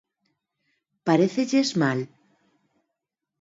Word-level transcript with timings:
¿Parécelles 1.07 1.71
mal? 1.81 1.99